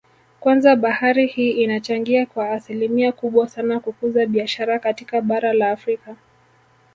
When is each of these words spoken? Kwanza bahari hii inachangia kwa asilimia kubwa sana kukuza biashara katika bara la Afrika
Kwanza 0.39 0.75
bahari 0.75 1.27
hii 1.27 1.51
inachangia 1.51 2.25
kwa 2.25 2.51
asilimia 2.51 3.11
kubwa 3.11 3.47
sana 3.47 3.79
kukuza 3.79 4.25
biashara 4.25 4.79
katika 4.79 5.21
bara 5.21 5.53
la 5.53 5.71
Afrika 5.71 6.15